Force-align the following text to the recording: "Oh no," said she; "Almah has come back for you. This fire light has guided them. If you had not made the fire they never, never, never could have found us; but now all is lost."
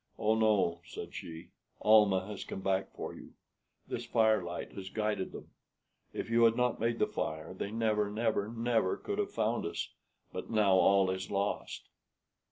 "Oh 0.17 0.33
no," 0.33 0.81
said 0.83 1.13
she; 1.13 1.49
"Almah 1.79 2.25
has 2.25 2.43
come 2.43 2.61
back 2.61 2.91
for 2.91 3.13
you. 3.13 3.33
This 3.87 4.03
fire 4.03 4.41
light 4.41 4.71
has 4.71 4.89
guided 4.89 5.31
them. 5.31 5.51
If 6.11 6.27
you 6.27 6.41
had 6.45 6.55
not 6.55 6.79
made 6.79 6.97
the 6.97 7.05
fire 7.05 7.53
they 7.53 7.69
never, 7.69 8.09
never, 8.09 8.47
never 8.49 8.97
could 8.97 9.19
have 9.19 9.29
found 9.29 9.63
us; 9.67 9.89
but 10.33 10.49
now 10.49 10.73
all 10.73 11.11
is 11.11 11.29
lost." 11.29 11.83